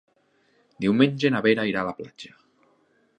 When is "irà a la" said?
1.73-1.95